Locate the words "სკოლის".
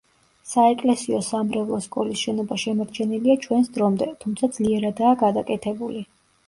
1.89-2.23